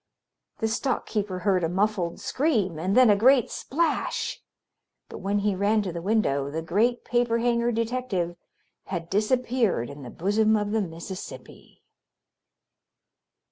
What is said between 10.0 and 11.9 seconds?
the bosom of the Mississippi.